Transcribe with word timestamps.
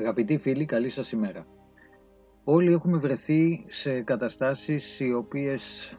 Αγαπητοί 0.00 0.38
φίλοι, 0.38 0.64
καλή 0.64 0.90
σας 0.90 1.12
ημέρα. 1.12 1.46
Όλοι 2.44 2.72
έχουμε 2.72 2.98
βρεθεί 2.98 3.64
σε 3.68 4.00
καταστάσεις 4.00 5.00
οι 5.00 5.12
οποίες 5.12 5.90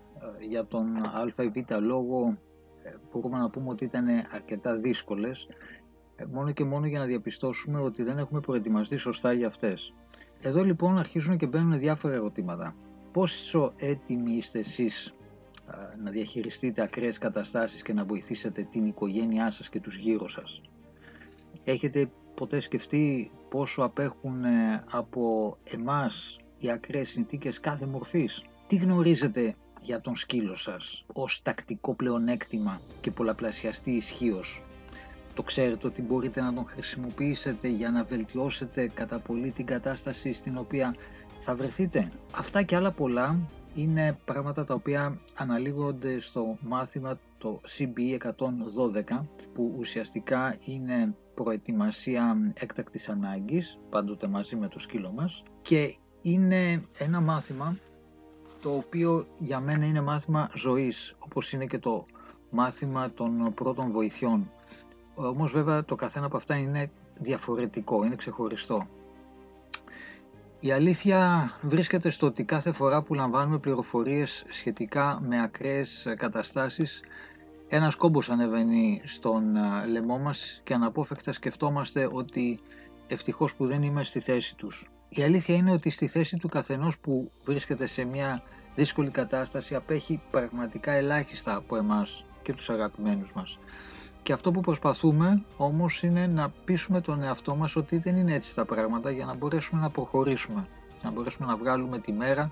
ε, 0.41 0.45
για 0.45 0.65
τον 0.67 0.97
α 0.97 1.25
ή 1.37 1.47
β 1.49 1.81
λόγο 1.81 2.37
ε, 2.83 2.91
μπορούμε 3.11 3.37
να 3.37 3.49
πούμε 3.49 3.69
ότι 3.69 3.83
ήταν 3.83 4.05
αρκετά 4.31 4.77
δύσκολες 4.77 5.47
ε, 6.15 6.25
μόνο 6.25 6.51
και 6.51 6.63
μόνο 6.63 6.85
για 6.85 6.99
να 6.99 7.05
διαπιστώσουμε 7.05 7.79
ότι 7.79 8.03
δεν 8.03 8.17
έχουμε 8.17 8.39
προετοιμαστεί 8.39 8.97
σωστά 8.97 9.33
για 9.33 9.47
αυτές. 9.47 9.93
Εδώ 10.41 10.63
λοιπόν 10.63 10.97
αρχίζουν 10.97 11.37
και 11.37 11.47
μπαίνουν 11.47 11.79
διάφορα 11.79 12.13
ερωτήματα. 12.13 12.75
Πόσο 13.11 13.73
έτοιμοι 13.77 14.31
είστε 14.31 14.59
εσείς 14.59 15.13
να 16.03 16.11
διαχειριστείτε 16.11 16.81
ακραίες 16.81 17.17
καταστάσεις 17.17 17.81
και 17.81 17.93
να 17.93 18.05
βοηθήσετε 18.05 18.67
την 18.71 18.85
οικογένειά 18.85 19.51
σας 19.51 19.69
και 19.69 19.79
τους 19.79 19.95
γύρω 19.97 20.27
σας; 20.27 20.61
Έχετε 21.63 22.11
ποτέ 22.35 22.59
σκεφτεί 22.59 23.31
πόσο 23.51 23.81
απέχουν 23.81 24.43
ε, 24.43 24.83
από 24.91 25.57
εμάς 25.63 26.39
οι 26.57 26.71
ακραίες 26.71 27.09
συνθήκες 27.09 27.59
κάθε 27.59 27.85
μορφής. 27.85 28.43
Τι 28.67 28.75
γνωρίζετε 28.75 29.55
για 29.81 30.01
τον 30.01 30.15
σκύλο 30.15 30.55
σας 30.55 31.05
ως 31.13 31.41
τακτικό 31.41 31.95
πλεονέκτημα 31.95 32.81
και 33.01 33.11
πολλαπλασιαστή 33.11 33.91
ισχύως; 33.91 34.63
Το 35.33 35.43
ξέρετε 35.43 35.87
ότι 35.87 36.01
μπορείτε 36.01 36.41
να 36.41 36.53
τον 36.53 36.65
χρησιμοποιήσετε 36.65 37.67
για 37.67 37.91
να 37.91 38.03
βελτιώσετε 38.03 38.87
κατά 38.87 39.19
πολύ 39.19 39.51
την 39.51 39.65
κατάσταση 39.65 40.33
στην 40.33 40.57
οποία 40.57 40.95
θα 41.39 41.55
βρεθείτε. 41.55 42.11
Αυτά 42.31 42.63
και 42.63 42.75
άλλα 42.75 42.91
πολλά 42.91 43.39
είναι 43.75 44.17
πράγματα 44.25 44.63
τα 44.63 44.73
οποία 44.73 45.19
αναλύγονται 45.35 46.19
στο 46.19 46.57
μάθημα 46.61 47.19
το 47.41 47.61
CBE 47.77 48.17
112 48.17 49.25
που 49.53 49.75
ουσιαστικά 49.77 50.55
είναι 50.65 51.15
προετοιμασία 51.33 52.53
έκτακτης 52.53 53.09
ανάγκης, 53.09 53.79
πάντοτε 53.89 54.27
μαζί 54.27 54.55
με 54.55 54.67
το 54.67 54.79
σκύλο 54.79 55.11
μας 55.11 55.43
και 55.61 55.95
είναι 56.21 56.83
ένα 56.97 57.21
μάθημα 57.21 57.77
το 58.61 58.75
οποίο 58.75 59.27
για 59.37 59.59
μένα 59.59 59.85
είναι 59.85 60.01
μάθημα 60.01 60.49
ζωής, 60.55 61.15
όπως 61.19 61.51
είναι 61.53 61.65
και 61.65 61.79
το 61.79 62.03
μάθημα 62.49 63.11
των 63.11 63.53
πρώτων 63.53 63.91
βοηθειών. 63.91 64.51
Όμως 65.15 65.51
βέβαια 65.51 65.85
το 65.85 65.95
καθένα 65.95 66.25
από 66.25 66.37
αυτά 66.37 66.55
είναι 66.55 66.91
διαφορετικό, 67.19 68.03
είναι 68.05 68.15
ξεχωριστό. 68.15 68.87
Η 70.59 70.71
αλήθεια 70.71 71.51
βρίσκεται 71.61 72.09
στο 72.09 72.25
ότι 72.27 72.43
κάθε 72.43 72.71
φορά 72.71 73.01
που 73.03 73.13
λαμβάνουμε 73.13 73.57
πληροφορίες 73.59 74.43
σχετικά 74.49 75.19
με 75.21 75.41
ακραίες 75.41 76.13
καταστάσεις 76.17 77.01
ένας 77.73 77.95
κόμπος 77.95 78.29
ανεβαίνει 78.29 79.01
στον 79.03 79.43
λαιμό 79.91 80.17
μας 80.17 80.61
και 80.63 80.73
αναπόφευκτα 80.73 81.33
σκεφτόμαστε 81.33 82.09
ότι 82.11 82.59
ευτυχώς 83.07 83.55
που 83.55 83.67
δεν 83.67 83.83
είμαι 83.83 84.03
στη 84.03 84.19
θέση 84.19 84.55
τους. 84.55 84.89
Η 85.09 85.23
αλήθεια 85.23 85.55
είναι 85.55 85.71
ότι 85.71 85.89
στη 85.89 86.07
θέση 86.07 86.37
του 86.37 86.47
καθενός 86.47 86.97
που 86.99 87.31
βρίσκεται 87.43 87.87
σε 87.87 88.03
μια 88.03 88.43
δύσκολη 88.75 89.11
κατάσταση 89.11 89.75
απέχει 89.75 90.21
πραγματικά 90.31 90.91
ελάχιστα 90.91 91.55
από 91.55 91.75
εμάς 91.75 92.25
και 92.41 92.53
τους 92.53 92.69
αγαπημένους 92.69 93.33
μας. 93.33 93.59
Και 94.23 94.33
αυτό 94.33 94.51
που 94.51 94.61
προσπαθούμε 94.61 95.43
όμως 95.57 96.03
είναι 96.03 96.27
να 96.27 96.49
πείσουμε 96.65 97.01
τον 97.01 97.23
εαυτό 97.23 97.55
μας 97.55 97.75
ότι 97.75 97.97
δεν 97.97 98.15
είναι 98.15 98.33
έτσι 98.33 98.55
τα 98.55 98.65
πράγματα 98.65 99.11
για 99.11 99.25
να 99.25 99.35
μπορέσουμε 99.35 99.81
να 99.81 99.89
προχωρήσουμε, 99.89 100.67
να 101.03 101.11
μπορέσουμε 101.11 101.47
να 101.47 101.57
βγάλουμε 101.57 101.99
τη 101.99 102.11
μέρα 102.11 102.51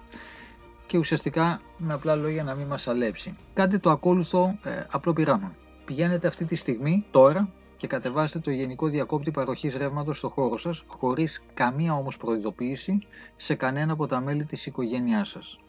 και 0.89 0.97
ουσιαστικά 0.97 1.61
με 1.77 1.93
απλά 1.93 2.15
λόγια 2.15 2.43
να 2.43 2.55
μην 2.55 2.67
μας 2.67 2.87
αλέψει. 2.87 3.35
Κάντε 3.53 3.77
το 3.77 3.89
ακόλουθο 3.89 4.57
ε, 4.63 4.83
απλό 4.91 5.13
πειράμα. 5.13 5.55
Πηγαίνετε 5.85 6.27
αυτή 6.27 6.45
τη 6.45 6.55
στιγμή, 6.55 7.05
τώρα, 7.11 7.49
και 7.77 7.87
κατεβάστε 7.87 8.39
το 8.39 8.51
γενικό 8.51 8.87
διακόπτη 8.87 9.31
παροχής 9.31 9.75
ρεύματος 9.75 10.17
στο 10.17 10.29
χώρο 10.29 10.57
σας, 10.57 10.83
χωρίς 10.87 11.43
καμία 11.53 11.93
όμως 11.93 12.17
προειδοποίηση 12.17 12.99
σε 13.35 13.55
κανένα 13.55 13.93
από 13.93 14.07
τα 14.07 14.21
μέλη 14.21 14.45
της 14.45 14.65
οικογένειάς 14.65 15.29
σας. 15.29 15.59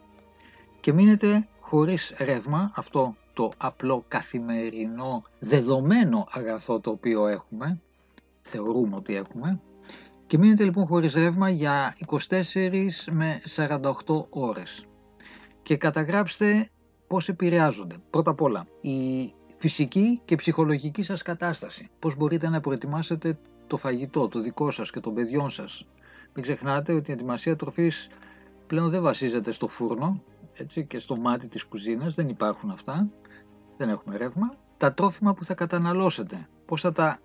Και 0.79 0.93
μείνετε 0.93 1.47
χωρίς 1.59 2.13
ρεύμα, 2.17 2.71
αυτό 2.75 3.15
το 3.33 3.51
απλό 3.57 4.03
καθημερινό 4.07 5.23
δεδομένο 5.39 6.27
αγαθό 6.31 6.79
το 6.79 6.89
οποίο 6.89 7.27
έχουμε, 7.27 7.79
θεωρούμε 8.41 8.95
ότι 8.95 9.15
έχουμε, 9.15 9.59
και 10.27 10.37
μείνετε 10.37 10.63
λοιπόν 10.63 10.85
χωρίς 10.87 11.13
ρεύμα 11.13 11.49
για 11.49 11.95
24 12.07 13.07
με 13.11 13.41
48 13.55 13.79
ώρες 14.29 14.85
και 15.61 15.77
καταγράψτε 15.77 16.69
πώς 17.07 17.29
επηρεάζονται. 17.29 17.95
Πρώτα 18.09 18.31
απ' 18.31 18.41
όλα, 18.41 18.67
η 18.81 19.31
φυσική 19.57 20.21
και 20.25 20.35
ψυχολογική 20.35 21.03
σας 21.03 21.21
κατάσταση. 21.21 21.89
Πώς 21.99 22.15
μπορείτε 22.15 22.49
να 22.49 22.61
προετοιμάσετε 22.61 23.39
το 23.67 23.77
φαγητό, 23.77 24.27
το 24.27 24.41
δικό 24.41 24.71
σας 24.71 24.91
και 24.91 24.99
των 24.99 25.13
παιδιών 25.13 25.49
σας. 25.49 25.85
Μην 26.33 26.43
ξεχνάτε 26.43 26.93
ότι 26.93 27.09
η 27.09 27.13
ετοιμασία 27.13 27.55
τροφής 27.55 28.09
πλέον 28.67 28.89
δεν 28.89 29.01
βασίζεται 29.01 29.51
στο 29.51 29.67
φούρνο 29.67 30.23
έτσι, 30.53 30.85
και 30.85 30.99
στο 30.99 31.15
μάτι 31.15 31.47
της 31.47 31.63
κουζίνας, 31.63 32.15
δεν 32.15 32.29
υπάρχουν 32.29 32.69
αυτά, 32.69 33.09
δεν 33.77 33.89
έχουμε 33.89 34.17
ρεύμα. 34.17 34.53
Τα 34.77 34.93
τρόφιμα 34.93 35.33
που 35.33 35.45
θα 35.45 35.53
καταναλώσετε, 35.53 36.47
πώς 36.65 36.81
θα 36.81 36.91
τα 36.91 37.19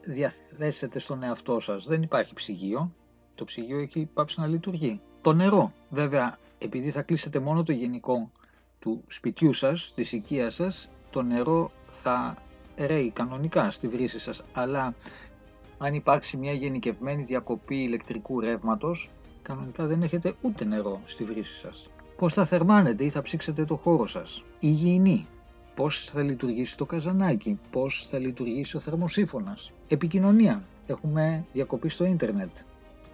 διαθέσετε 0.00 0.98
στον 0.98 1.22
εαυτό 1.22 1.60
σας. 1.60 1.84
Δεν 1.84 2.02
υπάρχει 2.02 2.34
ψυγείο, 2.34 2.94
το 3.38 3.44
ψυγείο 3.44 3.78
έχει 3.78 4.08
πάψει 4.14 4.40
να 4.40 4.46
λειτουργεί. 4.46 5.00
Το 5.20 5.32
νερό, 5.32 5.72
βέβαια, 5.90 6.38
επειδή 6.58 6.90
θα 6.90 7.02
κλείσετε 7.02 7.38
μόνο 7.38 7.62
το 7.62 7.72
γενικό 7.72 8.30
του 8.78 9.04
σπιτιού 9.06 9.52
σας, 9.52 9.92
της 9.94 10.12
οικίας 10.12 10.54
σας, 10.54 10.88
το 11.10 11.22
νερό 11.22 11.70
θα 11.90 12.36
ρέει 12.76 13.10
κανονικά 13.10 13.70
στη 13.70 13.88
βρύση 13.88 14.18
σας, 14.18 14.42
αλλά 14.52 14.94
αν 15.78 15.94
υπάρξει 15.94 16.36
μια 16.36 16.52
γενικευμένη 16.52 17.22
διακοπή 17.22 17.76
ηλεκτρικού 17.76 18.40
ρεύματος, 18.40 19.10
κανονικά 19.42 19.86
δεν 19.86 20.02
έχετε 20.02 20.34
ούτε 20.40 20.64
νερό 20.64 21.00
στη 21.04 21.24
βρύση 21.24 21.54
σας. 21.54 21.90
Πώς 22.16 22.32
θα 22.32 22.44
θερμάνετε 22.44 23.04
ή 23.04 23.08
θα 23.08 23.22
ψήξετε 23.22 23.64
το 23.64 23.76
χώρο 23.76 24.06
σας; 24.06 24.42
Υγιεινή. 24.58 25.26
Πώς 25.74 26.10
θα 26.12 26.22
λειτουργήσει 26.22 26.76
το 26.76 26.86
καζανάκι; 26.86 27.58
Πώς 27.70 28.06
θα 28.10 28.18
λειτουργήσει 28.18 28.76
ο 28.76 28.80
θερμοσύφωνας; 28.80 29.72
Επικοινωνία. 29.88 30.62
Έχουμε 30.86 31.46
διακοπή 31.52 31.88
στο 31.88 32.04
ίντερνετ 32.04 32.56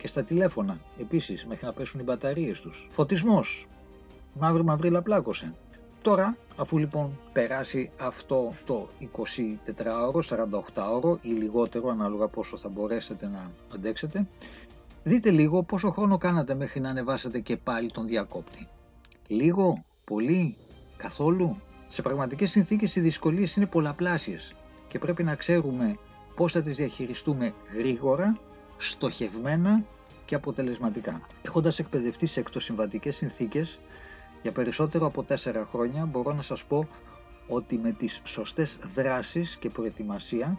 και 0.04 0.10
στα 0.10 0.24
τηλέφωνα 0.24 0.80
επίσης 1.00 1.46
μέχρι 1.46 1.66
να 1.66 1.72
πέσουν 1.72 2.00
οι 2.00 2.02
μπαταρίες 2.02 2.60
τους. 2.60 2.88
Φωτισμός. 2.90 3.66
Μαύρη 4.34 4.64
μαυρίλα 4.64 5.02
πλάκωσε. 5.02 5.54
Τώρα, 6.02 6.36
αφού 6.56 6.78
λοιπόν 6.78 7.18
περάσει 7.32 7.90
αυτό 8.00 8.54
το 8.64 8.88
24ωρο, 9.00 10.20
48ωρο 10.28 11.16
ή 11.20 11.28
λιγότερο 11.28 11.88
ανάλογα 11.88 12.28
πόσο 12.28 12.56
θα 12.56 12.68
μπορέσετε 12.68 13.28
να 13.28 13.50
αντέξετε, 13.74 14.26
δείτε 15.02 15.30
λίγο 15.30 15.62
πόσο 15.62 15.90
χρόνο 15.90 16.18
κάνατε 16.18 16.54
μέχρι 16.54 16.80
να 16.80 16.88
ανεβάσετε 16.88 17.40
και 17.40 17.56
πάλι 17.56 17.90
τον 17.90 18.06
διακόπτη. 18.06 18.68
Λίγο, 19.26 19.84
πολύ, 20.04 20.56
καθόλου. 20.96 21.56
Σε 21.86 22.02
πραγματικές 22.02 22.50
συνθήκες 22.50 22.96
οι 22.96 23.00
δυσκολίες 23.00 23.56
είναι 23.56 23.66
πολλαπλάσιες 23.66 24.54
και 24.88 24.98
πρέπει 24.98 25.22
να 25.22 25.34
ξέρουμε 25.34 25.98
πώς 26.34 26.52
θα 26.52 26.62
τις 26.62 26.76
διαχειριστούμε 26.76 27.52
γρήγορα 27.74 28.38
στοχευμένα 28.76 29.84
και 30.24 30.34
αποτελεσματικά. 30.34 31.20
Έχοντας 31.42 31.78
εκπαιδευτεί 31.78 32.26
σε 32.26 32.40
εκτοσυμβατικές 32.40 33.16
συνθήκες 33.16 33.78
για 34.42 34.52
περισσότερο 34.52 35.06
από 35.06 35.24
4 35.28 35.66
χρόνια, 35.70 36.06
μπορώ 36.06 36.32
να 36.32 36.42
σας 36.42 36.64
πω 36.64 36.88
ότι 37.48 37.78
με 37.78 37.92
τις 37.92 38.20
σωστές 38.24 38.78
δράσεις 38.94 39.56
και 39.56 39.70
προετοιμασία, 39.70 40.58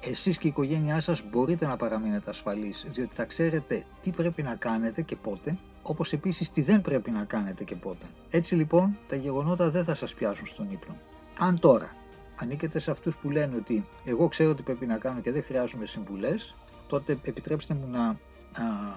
εσείς 0.00 0.38
και 0.38 0.46
η 0.46 0.50
οικογένειά 0.50 1.00
σας 1.00 1.22
μπορείτε 1.30 1.66
να 1.66 1.76
παραμείνετε 1.76 2.30
ασφαλείς, 2.30 2.86
διότι 2.92 3.14
θα 3.14 3.24
ξέρετε 3.24 3.84
τι 4.02 4.10
πρέπει 4.10 4.42
να 4.42 4.54
κάνετε 4.54 5.02
και 5.02 5.16
πότε, 5.16 5.58
όπως 5.82 6.12
επίσης 6.12 6.50
τι 6.50 6.62
δεν 6.62 6.80
πρέπει 6.80 7.10
να 7.10 7.24
κάνετε 7.24 7.64
και 7.64 7.76
πότε. 7.76 8.06
Έτσι 8.30 8.54
λοιπόν, 8.54 8.98
τα 9.08 9.16
γεγονότα 9.16 9.70
δεν 9.70 9.84
θα 9.84 9.94
σας 9.94 10.14
πιάσουν 10.14 10.46
στον 10.46 10.70
ύπνο. 10.70 10.96
Αν 11.38 11.58
τώρα 11.58 11.94
ανήκετε 12.36 12.78
σε 12.78 12.90
αυτούς 12.90 13.16
που 13.16 13.30
λένε 13.30 13.56
ότι 13.56 13.86
εγώ 14.04 14.28
ξέρω 14.28 14.54
τι 14.54 14.62
πρέπει 14.62 14.86
να 14.86 14.98
κάνω 14.98 15.20
και 15.20 15.32
δεν 15.32 15.42
χρειάζομαι 15.42 15.86
συμβουλές, 15.86 16.54
τότε 16.86 17.18
επιτρέψτε 17.24 17.74
μου 17.74 17.86
να 17.86 18.18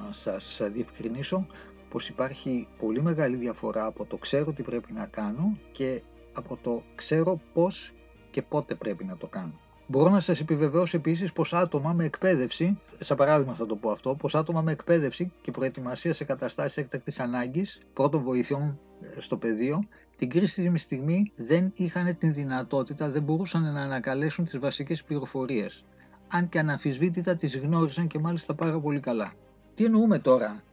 σας 0.10 0.62
διευκρινίσω 0.72 1.46
πως 1.90 2.10
υπάρχει 2.10 2.68
πολύ 2.78 3.02
μεγάλη 3.02 3.36
διαφορά 3.36 3.86
από 3.86 4.06
το 4.06 4.18
ξέρω 4.18 4.54
τι 4.54 4.64
πρέπει 4.64 4.94
να 4.94 5.06
κάνω 5.06 5.58
και 5.72 6.02
από 6.34 6.58
το 6.58 6.84
ξέρω 6.96 7.40
πώς 7.54 7.94
και 8.32 8.42
πότε 8.42 8.76
πρέπει 8.76 9.04
να 9.04 9.18
το 9.18 9.28
κάνω. 9.28 9.60
Μπορώ 9.88 10.10
να 10.10 10.20
σας 10.20 10.40
επιβεβαιώσω 10.40 10.98
επίσης 10.98 11.34
πως 11.34 11.54
άτομα 11.54 11.94
με 11.94 12.04
εκπαίδευση, 12.04 12.80
σαν 13.00 13.18
παράδειγμα 13.18 13.54
θα 13.54 13.66
το 13.66 13.76
πω 13.76 13.92
αυτό, 13.92 14.16
πως 14.16 14.36
άτομα 14.36 14.62
με 14.62 14.72
εκπαίδευση 14.72 15.32
και 15.42 15.52
προετοιμασία 15.52 16.14
σε 16.14 16.24
καταστάσεις 16.24 16.78
έκτακτης 16.78 17.20
ανάγκης, 17.20 17.82
πρώτων 17.94 18.24
βοηθειών 18.24 18.80
ε, 19.02 19.20
στο 19.20 19.38
πεδίο, 19.38 19.80
την 20.18 20.30
κρίσιμη 20.30 20.80
στιγμή 20.80 21.32
δεν 21.36 21.72
είχαν 21.76 22.18
την 22.18 22.34
δυνατότητα, 22.34 23.10
δεν 23.10 23.24
μπορούσαν 23.24 23.74
να 23.74 23.82
ανακαλέσουν 23.82 24.46
τις 24.46 24.60
βασικές 24.60 25.04
πληροφορίες 25.04 25.86
αν 26.30 26.50
και 26.50 26.60
αναμφισβήτητα 26.60 27.36
τις 27.36 27.58
γνώρισαν 27.58 28.08
και 28.08 28.20
μάλιστα 28.20 28.54
πάρα 28.54 28.80
πολύ 28.80 29.00
καλά. 29.00 29.34
Τι 29.76 29.86
εννοούμε 29.86 30.20
τώρα 30.20 30.64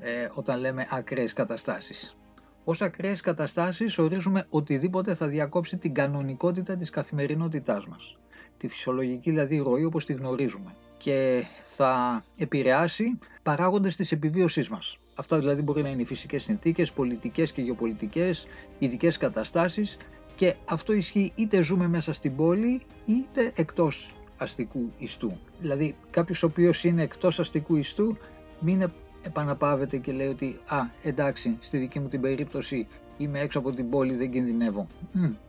ε, 0.00 0.28
όταν 0.34 0.60
λέμε 0.60 0.86
ακραίες 0.90 1.32
καταστάσεις; 1.32 2.16
Ως 2.64 2.82
ακραίες 2.82 3.20
καταστάσεις 3.20 3.98
ορίζουμε 3.98 4.44
οτιδήποτε 4.50 5.14
θα 5.14 5.26
διακόψει 5.26 5.76
την 5.76 5.94
κανονικότητα 5.94 6.76
της 6.76 6.90
καθημερινότητάς 6.90 7.86
μας. 7.86 8.18
Τη 8.56 8.68
φυσιολογική 8.68 9.30
δηλαδή 9.30 9.58
ροή 9.58 9.84
όπως 9.84 10.04
τη 10.04 10.12
γνωρίζουμε. 10.12 10.74
και 10.98 11.44
θα 11.62 12.24
επηρεάσει 12.38 13.18
παράγοντες 13.42 13.96
της 13.96 14.12
επιβίωσής 14.12 14.68
μας. 14.68 14.98
Αυτά 15.14 15.38
δηλαδή 15.38 15.62
μπορεί 15.62 15.82
να 15.82 15.88
είναι 15.88 16.02
οι 16.02 16.04
φυσικές 16.04 16.42
συνθήκες, 16.42 16.92
πολιτικές 16.92 17.52
και 17.52 17.62
γεωπολιτικές, 17.62 18.46
ειδικές 18.78 19.16
καταστάσεις 19.16 19.96
και 20.34 20.54
αυτό 20.64 20.92
ισχύει 20.92 21.32
είτε 21.34 21.62
ζούμε 21.62 21.88
μέσα 21.88 22.12
στην 22.12 22.36
πόλη 22.36 22.82
είτε 23.06 23.52
εκτός 23.54 24.17
αστικού 24.38 24.90
ιστού. 24.98 25.38
Δηλαδή 25.60 25.94
κάποιος 26.10 26.42
ο 26.42 26.46
οποίος 26.46 26.84
είναι 26.84 27.02
εκτός 27.02 27.38
αστικού 27.38 27.76
ιστού 27.76 28.16
μην 28.60 28.90
επαναπάβεται 29.22 29.96
και 29.96 30.12
λέει 30.12 30.26
ότι 30.26 30.60
«Α, 30.66 30.78
εντάξει, 31.02 31.56
στη 31.60 31.78
δική 31.78 32.00
μου 32.00 32.08
την 32.08 32.20
περίπτωση 32.20 32.86
είμαι 33.16 33.40
έξω 33.40 33.58
από 33.58 33.70
την 33.70 33.90
πόλη, 33.90 34.14
δεν 34.14 34.30
κινδυνεύω». 34.30 34.86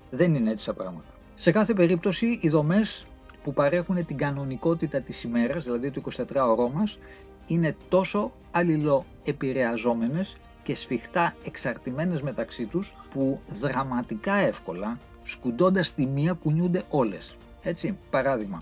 δεν 0.10 0.36
είναι 0.36 0.52
έτσι 0.52 0.66
τα 0.66 0.74
πράγματα. 0.74 1.08
Σε 1.36 1.52
κάθε 1.52 1.74
περίπτωση 1.74 2.40
οι 2.42 2.50
δομές 2.50 3.06
που 3.44 3.54
παρέχουν 3.54 4.06
την 4.06 4.18
κανονικότητα 4.18 5.02
της 5.02 5.24
ημέρας, 5.24 5.64
δηλαδή 5.64 5.92
του 5.92 6.00
24ωρό 6.00 6.72
μας, 6.74 7.00
είναι 7.48 7.76
τόσο 7.90 8.32
αλληλοεπηρεαζόμενες 8.52 10.38
και 10.64 10.76
σφιχτά 10.76 11.36
εξαρτημένες 11.46 12.22
μεταξύ 12.22 12.66
τους 12.66 12.96
που 13.10 13.40
δραματικά 13.60 14.34
εύκολα, 14.34 15.00
σκουντώντας 15.24 15.94
τη 15.94 16.06
μία, 16.06 16.34
κουνιούνται 16.34 16.84
όλες. 16.90 17.36
Έτσι, 17.64 17.98
παράδειγμα, 18.10 18.62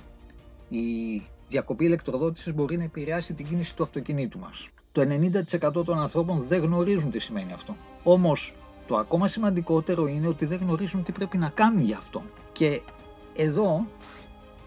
η 0.69 1.22
διακοπή 1.48 1.86
ηλεκτροδότησης 1.86 2.54
μπορεί 2.54 2.78
να 2.78 2.84
επηρεάσει 2.84 3.34
την 3.34 3.48
κίνηση 3.48 3.75
του 3.75 3.84
αυτοκινήτου 3.84 4.40
μας. 4.40 4.69
Το 4.92 5.02
90% 5.02 5.86
των 5.86 6.00
ανθρώπων 6.00 6.46
δεν 6.48 6.62
γνωρίζουν 6.62 7.12
τι 7.12 7.19
σημαίνει 7.19 7.54
αυτό. 7.54 7.75
Όμως, 8.04 8.56
το 8.88 8.98
ακόμα 8.98 9.28
σημαντικότερο 9.28 10.08
είναι 10.08 10.28
ότι 10.28 10.46
δεν 10.46 10.60
γνωρίζουν 10.62 11.04
τι 11.04 11.12
πρέπει 11.12 11.38
να 11.38 11.50
κάνουν 11.50 11.84
γι' 11.84 11.94
αυτό. 11.94 12.22
Και 12.52 12.81
εδώ 13.36 13.88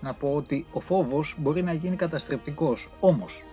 να 0.00 0.14
πω 0.14 0.34
ότι 0.34 0.66
ο 0.72 0.80
φόβος 0.80 1.34
μπορεί 1.38 1.62
να 1.62 1.72
γίνει 1.72 1.96
καταστρεπτικός. 1.96 2.88
Όμως, 3.00 3.44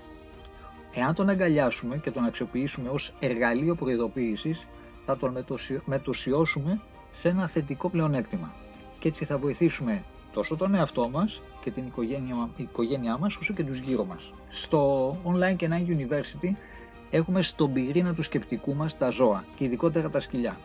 εάν 0.93 1.13
τον 1.13 1.29
αγκαλιάσουμε 1.29 1.97
και 1.97 2.11
τον 2.11 2.23
αξιοποιήσουμε 2.23 2.89
ως 2.89 3.13
εργαλείο 3.19 3.75
προειδοποίησης, 3.75 4.67
θα 5.01 5.17
τον 5.17 5.45
μετουσιώσουμε 5.85 6.81
σε 7.11 7.29
ένα 7.29 7.47
θετικό 7.47 7.89
πλεονέκτημα. 7.89 8.53
Και 8.99 9.07
έτσι 9.07 9.25
θα 9.25 9.37
βοηθήσουμε 9.37 10.03
τόσο 10.37 10.55
τον 10.55 10.75
εαυτό 10.75 11.09
μας 11.09 11.41
και 11.61 11.71
την 11.71 11.85
οικογένεια, 11.85 12.49
οικογένειά 12.55 13.17
μας, 13.17 13.35
όσο 13.35 13.53
και 13.53 13.63
τους 13.63 13.79
γύρω 13.79 14.05
μας. 14.05 14.33
Στο 14.47 15.11
Online 15.25 15.55
Canine 15.55 15.87
University 15.97 16.51
έχουμε 17.09 17.41
στον 17.41 17.73
πυρήνα 17.73 18.13
του 18.13 18.21
σκεπτικού 18.21 18.75
μας 18.75 18.97
τα 18.97 19.09
ζώα 19.09 19.45
και 19.55 19.63
ειδικότερα 19.63 20.09
τα 20.09 20.19
σκυλιά. 20.19 20.59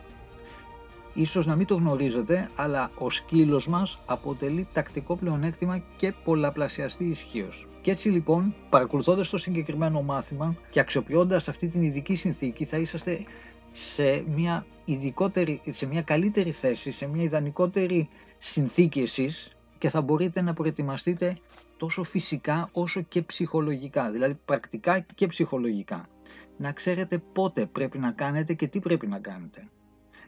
Ίσως 1.13 1.45
να 1.45 1.55
μην 1.55 1.67
το 1.67 1.75
γνωρίζετε, 1.75 2.49
αλλά 2.55 2.91
ο 2.97 3.09
σκύλος 3.09 3.67
μας 3.67 3.99
αποτελεί 4.05 4.67
τακτικό 4.73 5.15
πλεονέκτημα 5.15 5.83
και 5.95 6.13
πολλαπλασιαστή 6.23 7.03
ισχύως. 7.03 7.67
Και 7.81 7.91
έτσι 7.91 8.09
λοιπόν, 8.09 8.55
παρακολουθώντας 8.69 9.29
το 9.29 9.37
συγκεκριμένο 9.37 10.01
μάθημα 10.01 10.55
και 10.69 10.79
αξιοποιώντας 10.79 11.47
αυτή 11.47 11.67
την 11.67 11.81
ειδική 11.81 12.15
συνθήκη, 12.15 12.65
θα 12.65 12.77
είσαστε 12.77 13.25
σε 13.71 14.23
μια, 14.35 14.65
ειδικότερη, 14.85 15.61
σε 15.69 15.85
μια 15.85 16.01
καλύτερη 16.01 16.51
θέση, 16.51 16.91
σε 16.91 17.07
μια 17.07 17.23
ιδανικότερη 17.23 18.09
συνθήκη 18.37 18.99
εσείς 18.99 19.55
και 19.83 19.89
θα 19.89 20.01
μπορείτε 20.01 20.41
να 20.41 20.53
προετοιμαστείτε 20.53 21.37
τόσο 21.77 22.03
φυσικά 22.03 22.69
όσο 22.71 23.01
και 23.01 23.21
ψυχολογικά, 23.21 24.11
δηλαδή 24.11 24.39
πρακτικά 24.45 24.99
και 24.99 25.27
ψυχολογικά. 25.27 26.09
Να 26.57 26.71
ξέρετε 26.71 27.17
πότε 27.17 27.65
πρέπει 27.65 27.99
να 27.99 28.11
κάνετε 28.11 28.53
και 28.53 28.67
τι 28.67 28.79
πρέπει 28.79 29.07
να 29.07 29.19
κάνετε 29.19 29.67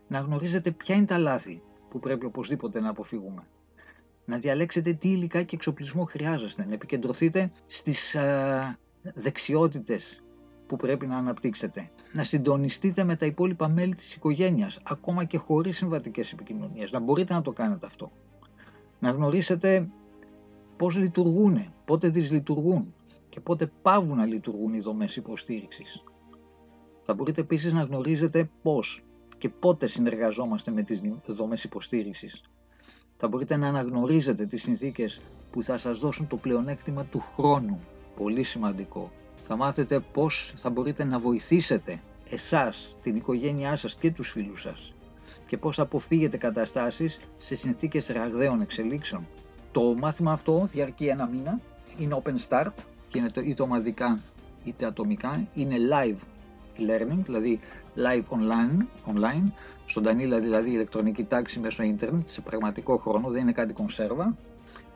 να 0.07 0.19
γνωρίζετε 0.19 0.71
ποια 0.71 0.95
είναι 0.95 1.05
τα 1.05 1.17
λάθη 1.17 1.61
που 1.89 1.99
πρέπει 1.99 2.25
οπωσδήποτε 2.25 2.79
να 2.79 2.89
αποφύγουμε. 2.89 3.47
Να 4.25 4.37
διαλέξετε 4.37 4.93
τι 4.93 5.09
υλικά 5.09 5.43
και 5.43 5.55
εξοπλισμό 5.55 6.03
χρειάζεστε, 6.03 6.65
να 6.65 6.73
επικεντρωθείτε 6.73 7.51
στις 7.65 8.15
α, 8.15 8.77
δεξιότητες 9.01 10.23
που 10.67 10.75
πρέπει 10.75 11.07
να 11.07 11.17
αναπτύξετε. 11.17 11.89
Να 12.11 12.23
συντονιστείτε 12.23 13.03
με 13.03 13.15
τα 13.15 13.25
υπόλοιπα 13.25 13.67
μέλη 13.67 13.95
της 13.95 14.13
οικογένειας, 14.13 14.79
ακόμα 14.83 15.23
και 15.23 15.37
χωρίς 15.37 15.77
συμβατικές 15.77 16.31
επικοινωνίες. 16.31 16.91
Να 16.91 16.99
μπορείτε 16.99 17.33
να 17.33 17.41
το 17.41 17.51
κάνετε 17.51 17.85
αυτό. 17.85 18.11
Να 18.99 19.09
γνωρίσετε 19.09 19.89
πώς 20.77 20.97
λειτουργούν, 20.97 21.73
πότε 21.85 22.09
δυσλειτουργούν 22.09 22.93
και 23.29 23.39
πότε 23.39 23.71
πάβουν 23.81 24.17
να 24.17 24.25
λειτουργούν 24.25 24.73
οι 24.73 24.79
δομές 24.79 25.15
υποστήριξης. 25.15 26.03
Θα 27.01 27.13
μπορείτε 27.13 27.41
επίσης 27.41 27.73
να 27.73 27.81
γνωρίζετε 27.83 28.49
πώς 28.61 29.03
και 29.37 29.49
πότε 29.49 29.87
συνεργαζόμαστε 29.87 30.71
με 30.71 30.83
τις 30.83 31.01
δομές 31.27 31.63
υποστήριξης. 31.63 32.41
Θα 33.17 33.27
μπορείτε 33.27 33.55
να 33.57 33.67
αναγνωρίζετε 33.67 34.45
τις 34.45 34.61
συνθήκες 34.61 35.21
που 35.51 35.63
θα 35.63 35.77
σας 35.77 35.99
δώσουν 35.99 36.27
το 36.27 36.37
πλεονέκτημα 36.37 37.05
του 37.05 37.19
χρόνου. 37.35 37.79
Πολύ 38.15 38.43
σημαντικό. 38.43 39.11
Θα 39.43 39.55
μάθετε 39.55 39.99
πώς 39.99 40.53
θα 40.55 40.69
μπορείτε 40.69 41.03
να 41.03 41.19
βοηθήσετε 41.19 42.01
εσάς, 42.29 42.97
την 43.01 43.15
οικογένειά 43.15 43.75
σας 43.75 43.95
και 43.95 44.11
τους 44.11 44.29
φίλους 44.29 44.61
σας 44.61 44.93
και 45.45 45.57
πώς 45.57 45.75
θα 45.75 45.81
αποφύγετε 45.81 46.37
καταστάσεις 46.37 47.19
σε 47.37 47.55
συνθήκες 47.55 48.07
ραγδαίων 48.07 48.61
εξελίξεων. 48.61 49.27
Το 49.71 49.81
μάθημα 49.81 50.31
αυτό 50.31 50.67
διαρκεί 50.71 51.05
ένα 51.05 51.27
μήνα, 51.27 51.59
είναι 51.97 52.21
open 52.23 52.35
start, 52.49 52.73
γίνεται 53.11 53.41
είτε 53.41 53.61
ομαδικά 53.61 54.19
είτε 54.63 54.85
ατομικά, 54.85 55.47
είναι 55.53 55.75
live 55.91 56.17
learning, 56.77 57.19
δηλαδή 57.25 57.59
live 57.95 58.23
online, 58.37 58.85
online. 59.13 59.51
Ζωντανή 59.87 60.25
δηλαδή 60.25 60.71
ηλεκτρονική 60.71 61.23
τάξη 61.23 61.59
μέσω 61.59 61.83
ίντερνετ 61.83 62.27
σε 62.27 62.41
πραγματικό 62.41 62.97
χρόνο, 62.97 63.29
δεν 63.29 63.41
είναι 63.41 63.51
κάτι 63.51 63.73
κονσέρβα, 63.73 64.35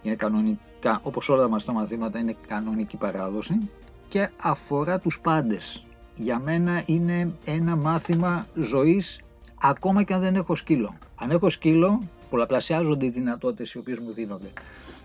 είναι 0.02 0.16
κανονικά, 0.16 1.00
όπως 1.04 1.30
όλα 1.30 1.48
μας 1.48 1.66
τα 1.66 1.72
μαθήματα 1.72 2.20
είναι 2.20 2.36
κανονική 2.48 2.98
παράδοση. 2.98 3.70
Και 4.08 4.30
αφορά 4.42 5.00
τους 5.00 5.20
πάντες. 5.20 5.86
Για 6.16 6.40
μένα 6.40 6.84
είναι 6.86 7.34
ένα 7.46 7.76
μάθημα 7.76 8.48
ζωής 8.54 9.22
ακόμα 9.62 10.04
και 10.04 10.14
αν 10.14 10.22
δεν 10.22 10.36
έχω 10.36 10.56
σκύλο. 10.56 10.96
Αν 11.16 11.32
έχω 11.32 11.50
σκύλο, 11.50 12.02
πολλαπλασιάζονται 12.30 13.06
οι 13.06 13.10
δυνατότητες 13.10 13.74
οι 13.74 13.78
οποίες 13.78 14.00
μου 14.00 14.14
δίνονται. 14.14 14.52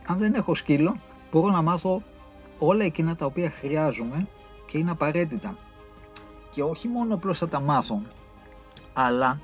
Αν 0.06 0.18
δεν 0.18 0.34
έχω 0.34 0.54
σκύλο, 0.54 0.96
μπορώ 1.32 1.50
να 1.50 1.62
μάθω 1.62 2.02
όλα 2.58 2.84
εκείνα 2.84 3.16
τα 3.16 3.26
οποία 3.26 3.50
χρειάζομαι 3.50 4.26
και 4.66 4.78
είναι 4.78 4.90
απαραίτητα 4.90 5.56
και 6.50 6.62
όχι 6.62 6.88
μόνο 6.88 7.14
απλώς 7.14 7.38
θα 7.38 7.48
τα 7.48 7.60
μάθουν 7.60 8.06
αλλά 8.92 9.40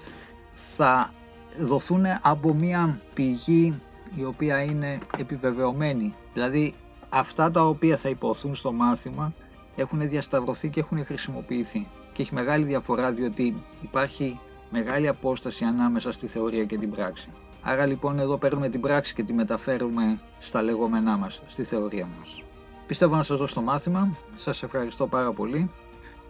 θα 0.76 1.12
δοθούν 1.58 2.04
από 2.22 2.54
μια 2.54 3.00
πηγή 3.14 3.80
η 4.16 4.24
οποία 4.24 4.62
είναι 4.62 4.98
επιβεβαιωμένη 5.16 6.14
δηλαδή 6.34 6.74
αυτά 7.08 7.50
τα 7.50 7.66
οποία 7.66 7.96
θα 7.96 8.08
υποθούν 8.08 8.54
στο 8.54 8.72
μάθημα 8.72 9.34
έχουν 9.76 10.08
διασταυρωθεί 10.08 10.68
και 10.68 10.80
έχουν 10.80 11.04
χρησιμοποιηθεί 11.04 11.86
και 12.12 12.22
έχει 12.22 12.34
μεγάλη 12.34 12.64
διαφορά 12.64 13.12
διότι 13.12 13.62
υπάρχει 13.82 14.38
μεγάλη 14.70 15.08
απόσταση 15.08 15.64
ανάμεσα 15.64 16.12
στη 16.12 16.26
θεωρία 16.26 16.64
και 16.64 16.78
την 16.78 16.90
πράξη. 16.90 17.28
Άρα 17.62 17.86
λοιπόν 17.86 18.18
εδώ 18.18 18.38
παίρνουμε 18.38 18.68
την 18.68 18.80
πράξη 18.80 19.14
και 19.14 19.22
τη 19.22 19.32
μεταφέρουμε 19.32 20.20
στα 20.38 20.62
λεγόμενά 20.62 21.16
μας, 21.16 21.42
στη 21.46 21.64
θεωρία 21.64 22.08
μας. 22.18 22.42
Πιστεύω 22.86 23.16
να 23.16 23.22
σας 23.22 23.38
δώσω 23.38 23.54
το 23.54 23.60
μάθημα, 23.60 24.16
σας 24.34 24.62
ευχαριστώ 24.62 25.06
πάρα 25.06 25.32
πολύ 25.32 25.70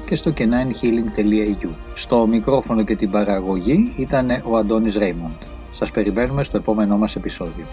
και 0.06 0.16
στο 0.16 0.34
kenanhealing.eu 0.38 1.70
Στο 1.94 2.28
μικρόφωνο 2.28 2.84
και 2.84 2.96
την 2.96 3.12
παραγωγή 3.12 3.94
ήταν 3.98 4.42
ο 4.44 4.58
Αντώνης 4.58 4.96
Ρέιμοντ. 4.96 5.59
Σας 5.72 5.92
περιμένουμε 5.92 6.44
στο 6.44 6.58
επόμενό 6.58 6.98
μας 6.98 7.16
επεισόδιο. 7.16 7.66